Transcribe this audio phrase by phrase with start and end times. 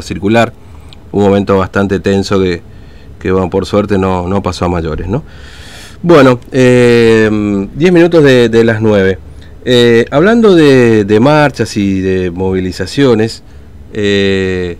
[0.00, 0.54] circular,
[1.12, 2.62] un momento bastante tenso que,
[3.18, 5.22] que por suerte no, no pasó a mayores, ¿no?
[6.02, 7.28] Bueno, 10 eh,
[7.92, 9.18] minutos de, de, las 9.
[9.66, 13.42] Eh, hablando de, marchas y de movilizaciones,
[13.92, 14.78] eh,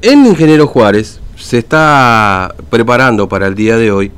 [0.00, 4.10] en Ingeniero Juárez se está preparando para el día de hoy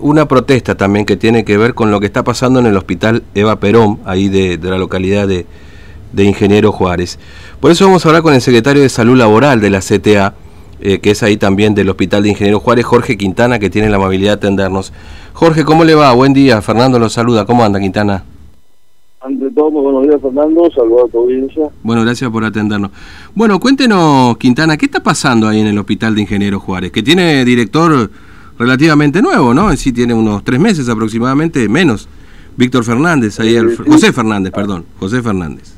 [0.00, 3.24] una protesta también que tiene que ver con lo que está pasando en el hospital
[3.34, 5.44] Eva Perón, ahí de, de la localidad de,
[6.14, 7.18] de Ingeniero Juárez.
[7.60, 10.34] Por eso vamos a hablar con el secretario de Salud Laboral de la CTA,
[10.80, 13.96] eh, que es ahí también del Hospital de Ingeniero Juárez, Jorge Quintana, que tiene la
[13.96, 14.92] amabilidad de atendernos.
[15.32, 16.12] Jorge, ¿cómo le va?
[16.12, 17.44] Buen día, Fernando lo saluda.
[17.44, 18.24] ¿Cómo anda, Quintana?
[19.20, 20.70] Ante todo, muy buenos días, Fernando.
[20.74, 21.64] Saludos a tu audiencia.
[21.82, 22.90] Bueno, gracias por atendernos.
[23.34, 26.92] Bueno, cuéntenos, Quintana, ¿qué está pasando ahí en el Hospital de Ingeniero Juárez?
[26.92, 28.10] Que tiene director
[28.58, 29.70] relativamente nuevo, ¿no?
[29.70, 32.08] En sí tiene unos tres meses aproximadamente, menos.
[32.56, 35.74] Víctor Fernández, ahí el, José Fernández, perdón, José Fernández.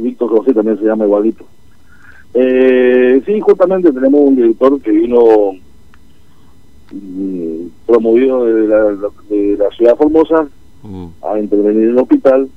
[0.00, 1.44] Víctor José también se llama igualito.
[2.38, 5.52] Eh, sí, justamente tenemos un director que vino
[6.92, 8.84] mm, promovido de la,
[9.30, 10.46] de la ciudad Formosa
[10.82, 11.06] mm.
[11.22, 12.48] a intervenir en el hospital.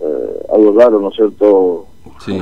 [0.00, 1.86] Eh, algo raro, ¿no es cierto?
[2.24, 2.36] Sí.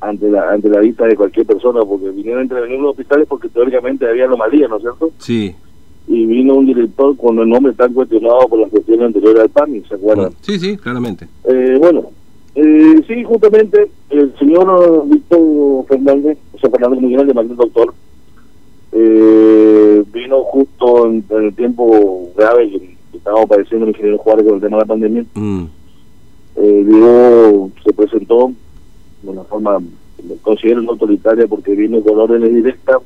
[0.00, 3.28] Ante la, ante la vista de cualquier persona, porque vinieron a intervenir en los hospitales
[3.28, 5.12] porque teóricamente había anomalías, ¿no es cierto?
[5.18, 5.54] Sí.
[6.08, 9.82] Y vino un director con el nombre tan cuestionado por las cuestiones anteriores al PAMI,
[9.82, 10.32] ¿se acuerdan?
[10.40, 11.28] Sí, sí, claramente.
[11.44, 12.10] Eh, bueno,
[12.54, 17.94] eh, sí, justamente el señor Víctor Fernández, José Fernández Miguel de Martín Doctor,
[18.92, 22.78] eh, vino justo en, en, el tiempo grave que,
[23.10, 25.24] que estábamos padeciendo el ingeniero Juárez con el tema de la pandemia.
[25.34, 25.64] Mm.
[26.56, 28.52] Eh, vino, se presentó
[29.22, 29.78] de una forma,
[30.42, 32.98] considero no autoritaria porque vino con órdenes directas.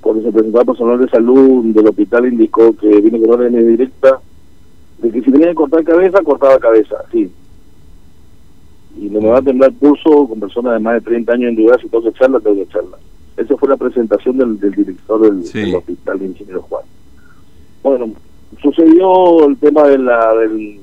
[0.00, 4.14] Cuando se presentó al personal de salud del hospital indicó que vino con órdenes directas
[4.98, 7.30] de que si tenía que cortar cabeza, cortaba cabeza, sí
[8.98, 11.48] y no me va a temblar el pulso con personas de más de 30 años
[11.50, 12.98] en duda si tengo que echarla, tengo que echarla.
[13.36, 15.60] Esa fue la presentación del, del director del, Sí.
[15.60, 16.84] del hospital de Ingeniero Juan.
[17.82, 18.10] Bueno,
[18.62, 20.80] sucedió el tema de la del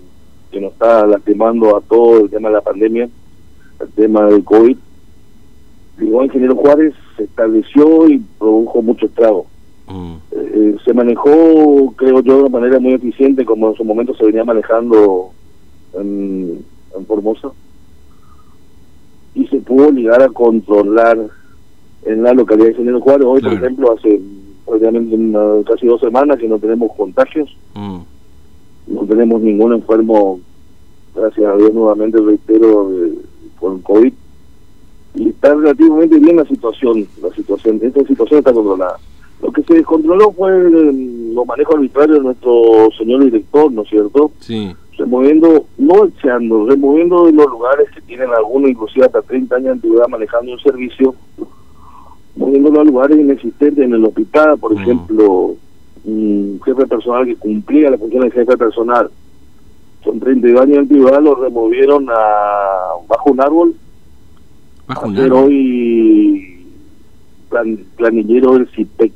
[0.52, 3.08] que nos está lastimando a todo el tema de la pandemia,
[3.80, 4.78] el tema del COVID.
[6.00, 9.46] Llegó Ingeniero Juárez, se estableció y produjo mucho estrago.
[9.88, 10.14] Mm.
[10.32, 14.26] Eh, se manejó, creo yo, de una manera muy eficiente, como en su momento se
[14.26, 15.30] venía manejando
[15.94, 16.66] en,
[16.98, 17.52] en Formosa
[19.70, 21.18] pudo llegar a controlar
[22.04, 23.26] en la localidad de Ingeniero Juárez.
[23.28, 23.56] Hoy, Claro.
[23.56, 24.20] por ejemplo, hace
[24.66, 28.00] prácticamente una- casi dos semanas que no tenemos contagios, Mm.
[28.88, 30.40] no tenemos ningún enfermo,
[31.16, 33.14] gracias a Dios nuevamente reitero, de-
[33.60, 34.14] con COVID.
[35.16, 38.98] Y está relativamente bien la situación, la situación, esta situación está controlada.
[39.44, 43.90] Lo que se descontroló fue el- los manejos arbitrarios de nuestro señor director, ¿no es
[43.90, 44.32] cierto?
[44.40, 44.72] Sí.
[45.00, 49.72] Removiendo, no echando, removiendo de los lugares que tienen algunos, inclusive hasta 30 años de
[49.72, 51.16] antigüedad manejando un servicio,
[52.36, 55.56] moviéndolo a lugares inexistentes en el hospital, por ejemplo,
[56.06, 59.10] un jefe personal que cumplía la función de jefe personal,
[60.04, 63.76] son 32 años de antigüedad, lo removieron a bajo un árbol,
[64.88, 65.44] Bajo a un ser árbol.
[65.46, 66.66] hoy
[67.50, 69.12] plan- planillero del CIPEC.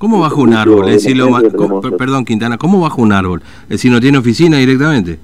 [0.00, 0.88] ¿Cómo Sí, bajo un árbol?
[0.88, 1.28] Es decir, lo
[1.98, 3.42] perdón, Quintana, ¿cómo bajo un árbol?
[3.64, 5.18] Es decir, ¿no tiene oficina directamente?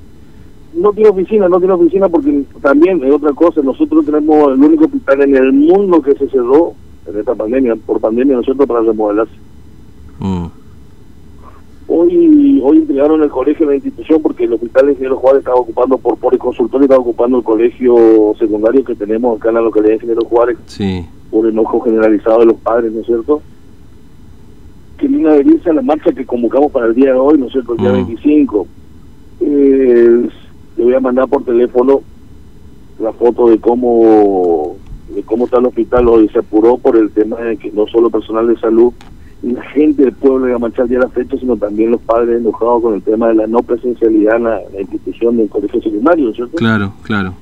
[0.75, 4.85] no tiene oficina, no tiene oficina porque también es otra cosa, nosotros tenemos el único
[4.85, 6.75] hospital en el mundo que se cerró
[7.07, 9.33] en esta pandemia, por pandemia, ¿no es cierto?, para remodelarse.
[10.19, 10.47] Mm.
[11.89, 15.57] Hoy hoy entregaron el colegio a la institución porque el hospital de Ingeniero Juárez estaba
[15.57, 19.61] ocupando por por el consultorio, estaba ocupando el colegio secundario que tenemos acá en la
[19.63, 21.07] localidad de Ingeniero Juárez Sí.
[21.31, 23.41] por enojo generalizado de los padres, ¿no es cierto?
[24.99, 27.47] Que viene a adherirse a la marcha que convocamos para el día de hoy, ¿no
[27.47, 28.07] es cierto?, el día Mm.
[28.07, 28.67] 25.
[29.41, 30.29] Eh,
[30.79, 32.01] le voy a mandar por teléfono
[32.99, 34.77] la foto de cómo
[35.15, 36.29] de cómo está el hospital hoy.
[36.31, 38.93] Se apuró por el tema de que no solo personal de salud
[39.43, 42.41] y la gente del pueblo iba a marchar ya la fecha, sino también los padres
[42.41, 45.81] enojados con el tema de la no presencialidad en la, en la institución del colegio
[45.83, 46.57] secundario, ¿no es cierto?
[46.57, 47.35] Claro, claro.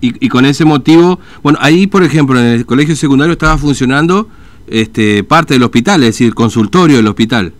[0.00, 4.26] Y, y con ese motivo, bueno, ahí por ejemplo en el colegio secundario estaba funcionando
[4.70, 7.52] este parte del hospital, es decir, consultorio del hospital.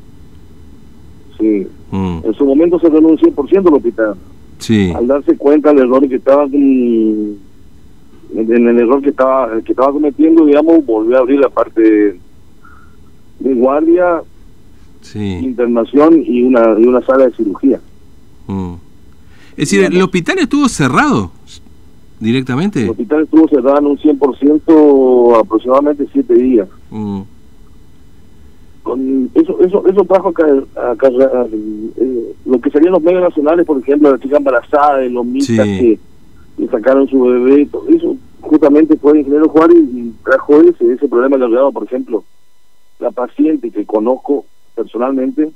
[1.38, 1.66] Sí.
[1.90, 4.14] Mm, En su momento se ganó un 100% el hospital.
[4.58, 7.38] Sí, al darse cuenta del error que estaba en
[8.34, 12.20] el error que estaba que estaba cometiendo digamos volvió a abrir la parte de,
[13.38, 14.22] de guardia
[15.00, 15.38] sí.
[15.42, 17.80] internación y una y una sala de cirugía
[18.48, 18.74] mm.
[19.52, 21.32] Es decir, ¿el hospital estuvo cerrado
[22.20, 22.82] directamente?
[22.82, 27.20] el hospital estuvo cerrado en un 100% aproximadamente siete días Mm,
[28.82, 30.46] con eso eso eso trajo acá,
[30.90, 35.26] acá eh, lo que serían los medios nacionales por ejemplo la chica embarazada de los
[35.26, 35.78] misas Sí.
[35.78, 35.98] que
[36.64, 38.16] y sacaron su bebé todo eso.
[38.40, 42.24] Justamente fue el ingeniero Juárez y trajo ese, ese problema alargado, por ejemplo.
[42.98, 44.44] La paciente que conozco
[44.74, 45.50] personalmente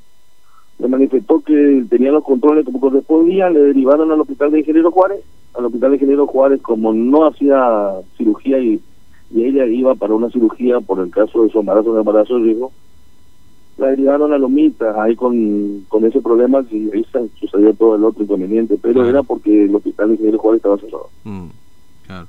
[0.78, 5.18] me manifestó que tenía los controles como correspondía, le derivaron al hospital de Ingeniero Juárez,
[5.54, 8.80] al hospital de Ingeniero Juárez como no hacía cirugía y,
[9.30, 12.72] y ella iba para una cirugía por el caso de su embarazo, de embarazo riesgo,
[13.78, 17.06] la derivaron a Lomitas ahí con, con ese problema y ahí
[17.40, 21.08] sucedió todo el otro inconveniente, pero era porque el hospital de Ingeniero Juárez estaba cerrado.
[21.24, 21.46] Mm,
[22.06, 22.26] claro.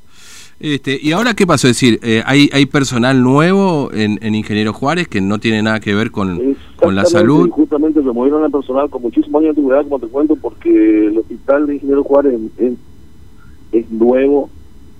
[0.59, 1.67] Este, ¿Y ahora qué pasó?
[1.67, 5.81] Es decir, eh, ¿hay, ¿hay personal nuevo en, en Ingeniero Juárez que no tiene nada
[5.81, 7.49] que ver con, con la salud?
[7.49, 11.67] Justamente removieron al personal con muchísimos años de antigüedad, como te cuento, porque el hospital
[11.67, 12.73] de Ingeniero Juárez es,
[13.79, 14.49] es nuevo,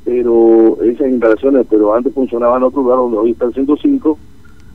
[0.03, 4.17] pero esas instalaciones, pero antes funcionaban en otro lugar donde hoy está el 105,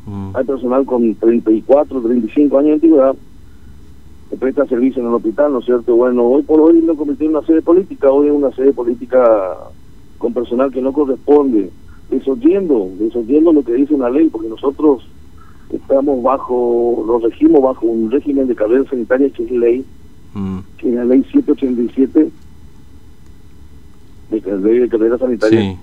[0.06, 0.30] mm.
[0.34, 3.16] hay personal con 34, 35 años de antigüedad
[4.30, 5.96] que presta servicio en el hospital, ¿no es cierto?
[5.96, 9.56] Bueno, hoy por hoy lo convirtieron en una sede política, hoy es una sede política
[10.18, 11.70] con personal que no corresponde,
[12.10, 15.06] desoyendo, desoyendo lo que dice una ley, porque nosotros
[15.70, 19.84] estamos bajo, nos regimos bajo un régimen de carrera sanitaria que es ley,
[20.34, 20.58] mm.
[20.78, 22.30] que es la ley 787
[24.30, 25.76] de ley de carrera sanitaria,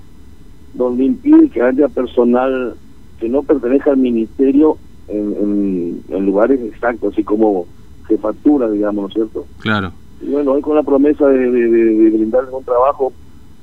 [0.74, 2.76] donde impide que haya personal
[3.20, 4.78] que no pertenezca al ministerio
[5.08, 7.66] en, en, lugares exactos, así como
[8.08, 9.46] jefatura, digamos, ¿no es cierto?
[9.60, 9.92] Claro.
[10.22, 13.14] Y bueno, hoy con la promesa de, de, de, brindarles un trabajo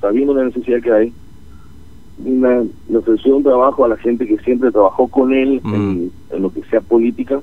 [0.00, 1.12] sabiendo la necesidad que hay,
[2.24, 6.10] una, le ofreció un trabajo a la gente que siempre trabajó con él en, mm.
[6.38, 7.40] lo que sea política.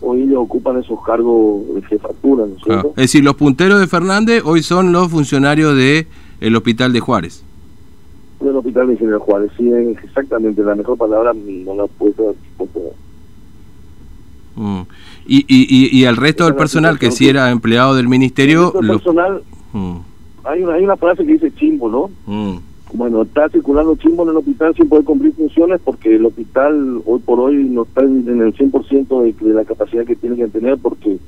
[0.00, 4.62] Hoy ellos ocupan esos cargos de jefatura, ¿no es decir, los punteros de Fernández hoy
[4.62, 6.06] son los funcionarios de
[6.40, 7.44] el Hospital de Juárez.
[8.40, 12.34] Del Hospital de General Juárez, sí, exactamente, la mejor palabra no la puedo...
[14.56, 14.82] Mm.
[15.26, 18.72] Y, y, y, el resto del personal que si era empleado del ministerio...
[18.80, 19.42] El personal...
[19.72, 19.96] Mm
[20.44, 22.10] hay una, hay una frase que dice chimbo, ¿no?
[22.26, 22.58] Mm.
[22.92, 27.18] Bueno, está circulando chimbo en el hospital sin poder cumplir funciones porque el hospital hoy
[27.20, 30.78] por hoy no está en, el 100% de, de la capacidad que tiene que tener
[30.78, 31.18] porque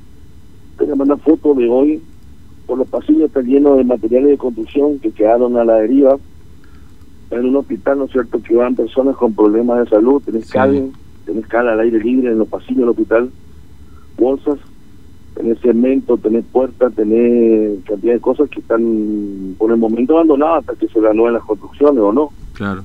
[0.78, 2.00] tengo que mandar fotos de hoy
[2.66, 6.18] por los pasillos está lleno de materiales de construcción que quedaron a la deriva
[7.30, 10.92] en un hospital, ¿no es cierto?, que van personas con problemas de salud, tenés sí.
[11.24, 13.30] tenés cal al aire libre en los pasillos del hospital,
[14.16, 14.58] bolsas
[15.36, 20.74] tener cemento, tener puertas, tener cantidad de cosas que están por el momento abandonadas hasta
[20.76, 22.30] que se en las construcciones o no.
[22.54, 22.82] Claro.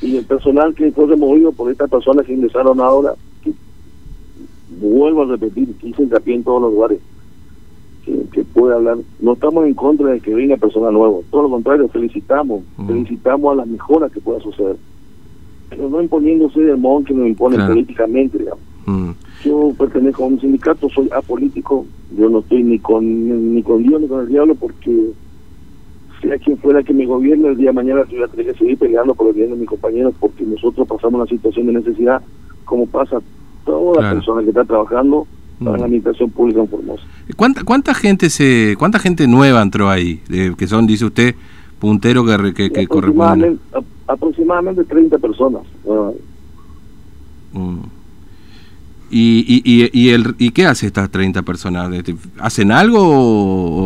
[0.00, 3.52] Y el personal que fue removido por estas personas que ingresaron ahora, que
[4.80, 7.00] vuelvo a repetir, que hice hincapié en todos los lugares,
[8.60, 12.62] puede hablar, no estamos en contra de que venga personal nuevo, todo lo contrario, felicitamos,
[12.86, 14.76] felicitamos a las mejoras que pueda suceder,
[15.70, 18.60] pero no imponiéndose del modo que nos impone políticamente, digamos.
[19.42, 23.98] Yo pertenezco a un sindicato, soy apolítico, yo no estoy ni con ni con Dios
[23.98, 25.10] ni con el diablo porque
[26.20, 28.58] sea quien fuera que me gobierne el día de mañana yo voy a tener que
[28.58, 32.20] seguir peleando por el bien de mis compañeros porque nosotros pasamos una situación de necesidad
[32.66, 33.20] como pasa
[33.64, 35.26] toda la persona que está trabajando
[35.64, 37.04] para la administración pública en Formosa.
[37.36, 40.20] ¿Cuánta, ¿Cuánta gente se cuánta gente nueva entró ahí?
[40.56, 41.34] que son, dice usted,
[41.78, 43.62] puntero que, que, que aproximadamente,
[44.06, 45.62] aproximadamente 30 personas.
[47.52, 47.80] Mm.
[49.12, 51.92] ¿Y, y, y, el, ¿Y qué hace estas 30 personas?
[51.92, 53.00] Este, ¿Hacen algo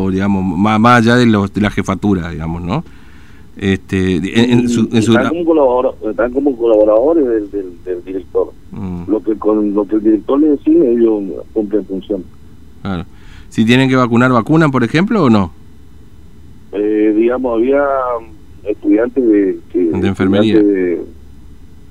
[0.04, 2.84] o, digamos, más, más allá de, los, de la jefatura, digamos, no?
[3.56, 4.16] Este,
[4.52, 8.52] en, su, están, como están, como colaboradores del, del, director.
[8.72, 9.04] Mm.
[9.06, 11.22] Lo que con lo que el director le decide, ellos
[11.52, 12.24] cumplen función.
[12.82, 13.06] Claro.
[13.54, 15.52] Si tienen que vacunar, ¿vacunan, por ejemplo, o no?
[16.72, 17.84] Eh, digamos, había
[18.64, 20.60] estudiantes de, de enfermería.
[20.60, 21.04] De,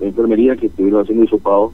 [0.02, 1.72] enfermería que estuvieron haciendo hisopados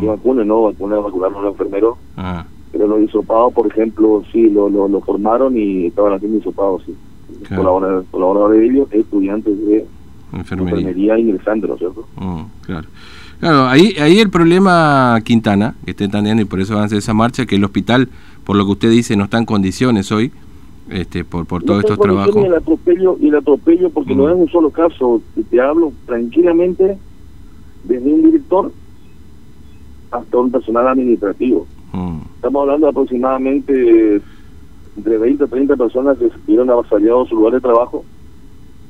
[0.00, 0.64] que vacune, ¿no?
[0.64, 1.96] Vacuna, vacunaron a un enfermero.
[2.16, 2.44] Ah.
[2.72, 6.96] Pero los hisopados, por ejemplo, sí, lo, lo, lo, formaron y estaban haciendo hisopados, sí.
[7.44, 8.04] Claro.
[8.10, 9.86] Colaboradores, de ellos, estudiantes de
[10.32, 12.06] enfermería, ingresando, ¿no es cierto?
[12.62, 12.88] claro.
[13.40, 16.98] Claro, ahí, ahí el problema, Quintana, que esté entendiendo y por eso van a hacer
[16.98, 18.08] esa marcha, que el hospital,
[18.44, 20.32] por lo que usted dice, no está en condiciones hoy,
[20.90, 22.34] este, por, por todos estos trabajos.
[22.34, 26.98] Y el atropello, y el atropello porque no es un solo caso, te hablo tranquilamente
[27.84, 28.72] desde un director
[30.10, 31.66] hasta un personal administrativo.
[31.92, 32.18] Mm.
[32.36, 34.22] Estamos hablando de aproximadamente
[34.96, 38.04] entre 20 a 30 personas que se vieron avasallados su lugar de trabajo,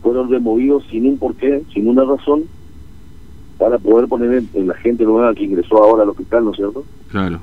[0.02, 2.44] fueron removidos sin un porqué, sin una razón,
[3.58, 6.84] para poder poner en, la gente nueva que ingresó ahora al hospital, ¿no es cierto?
[7.10, 7.40] Claro.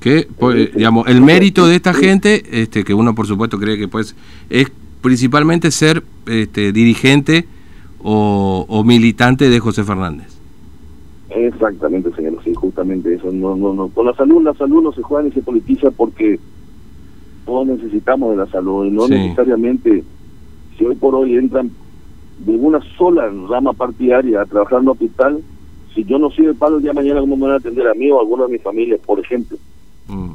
[0.00, 3.88] Que, pues, digamos, el mérito de esta gente, este que uno por supuesto cree que
[3.88, 4.16] pues
[4.48, 4.70] es
[5.02, 7.46] principalmente ser este, dirigente
[8.02, 10.40] o, o militante de José Fernández.
[11.30, 13.30] Exactamente, señor, sí, justamente eso.
[13.30, 13.88] No, no, no.
[13.88, 16.40] Con la salud, la salud no se juega ni se politiza porque
[17.46, 20.02] todos necesitamos de la salud y no necesariamente
[20.80, 21.70] si hoy por hoy entran
[22.38, 25.42] de una sola rama partidaria a trabajar en un hospital,
[25.94, 27.86] si yo no soy el palo el día de mañana, ¿cómo me van a atender
[27.86, 29.58] a mí o a alguno de mi familia, por ejemplo?
[30.08, 30.32] Mm.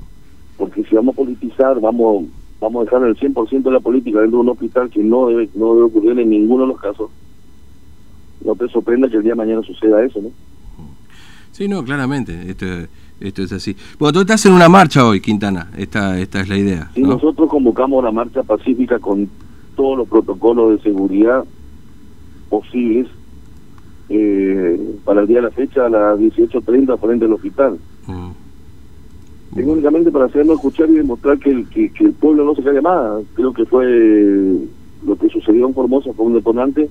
[0.58, 2.26] Porque si vamos a politizar, vamos
[2.62, 5.50] vamos a dejar el 100% de la política dentro de un hospital que no debe,
[5.56, 7.10] no debe ocurrir en ninguno de los casos.
[8.44, 10.30] No te sorprenda que el día de mañana suceda eso, ¿no?
[11.52, 12.66] Sí, no, claramente, esto,
[13.20, 13.76] esto es así.
[13.98, 16.92] Bueno, tú estás en una marcha hoy, Quintana, esta, esta es la idea.
[16.94, 19.30] Sí, nosotros convocamos una marcha pacífica con
[19.76, 21.44] todos los protocolos de seguridad
[22.50, 23.08] posibles
[24.10, 27.80] eh, para el día de la fecha a las 18.30 frente al hospital.
[28.08, 28.32] Mm.
[29.68, 33.24] únicamente para hacernos escuchar y demostrar que el, que, el pueblo no se cae más.
[33.34, 33.86] Creo que fue
[35.06, 36.90] lo que sucedió en Formosa, fue un detonante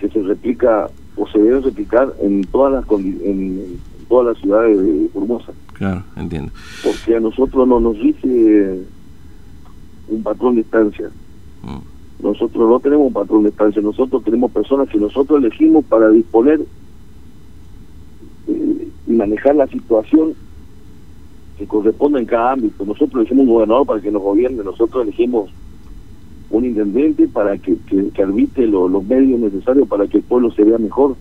[0.00, 3.78] que se replica o se debe replicar en todas las en,
[4.08, 5.52] todas las ciudades de Formosa.
[5.74, 6.50] Claro, entiendo.
[6.82, 8.80] Porque a nosotros no nos dice
[10.08, 11.10] un patrón de estancia.
[12.22, 16.60] Nosotros no tenemos un patrón de estancia, nosotros tenemos personas que nosotros elegimos para disponer
[18.48, 20.34] eh, y manejar la situación
[21.56, 22.84] que corresponde en cada ámbito.
[22.84, 25.50] Nosotros elegimos un gobernador para que nos gobierne, nosotros elegimos
[26.50, 30.78] un intendente para que, que, arbite los medios necesarios para que el pueblo se vea
[30.78, 31.14] mejor.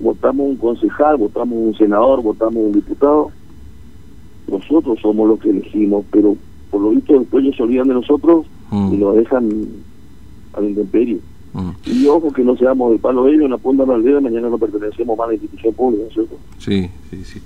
[0.00, 3.30] Votamos un concejal, votamos un senador, votamos un diputado.
[4.48, 6.36] Nosotros somos los que elegimos, pero
[6.70, 9.68] por lo visto después ellos se olvidan de nosotros y lo dejan
[10.54, 11.18] al intemperio.
[11.84, 15.18] Y ojo que no seamos del palo de ellos, la punta de mañana no pertenecemos
[15.18, 16.36] más a la institución pública, ¿cierto?
[16.58, 17.40] Sí, sí, sí.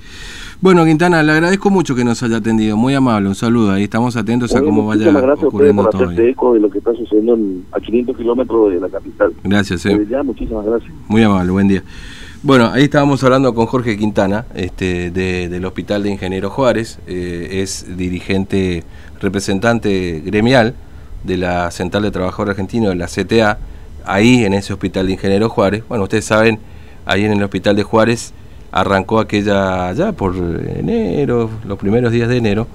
[0.61, 4.17] Bueno, Quintana, le agradezco mucho que nos haya atendido, muy amable, un saludo, ahí estamos
[4.17, 7.37] atentos a cómo vaya gracias ocurriendo a por hacerte eco de lo que está sucediendo
[7.73, 9.33] a 500 kilómetros de la capital.
[9.43, 10.07] Gracias, eh.
[10.09, 10.93] ya, muchísimas gracias.
[11.09, 11.83] Muy amable, buen día.
[12.45, 17.97] Bueno, ahí estábamos hablando con Jorge Quintana, este, del Hospital de Ingeniero Juárez, eh, es
[17.97, 18.85] dirigente,
[19.21, 20.75] representante gremial
[21.27, 23.59] de la Central de Trabajadores Argentinos, de la CTA,
[24.05, 25.83] ahí en ese Hospital de Ingeniero Juárez.
[25.89, 26.59] Bueno, ustedes saben,
[27.05, 28.33] ahí en el Hospital de Juárez
[28.73, 32.67] arrancó aquella ya por enero, los primeros días de enero,